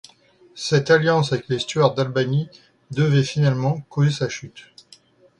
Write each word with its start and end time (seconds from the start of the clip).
Cette 0.55 0.89
alliance 0.89 1.31
avec 1.31 1.47
les 1.47 1.59
Stuart 1.59 1.93
d'Albany 1.93 2.47
devait 2.89 3.21
finalement 3.23 3.81
causer 3.81 4.09
sa 4.09 4.29
chute. 4.29 4.71